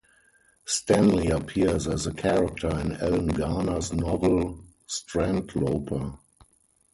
[0.65, 6.17] Stanley appears as a character in Alan Garner's novel Strandloper.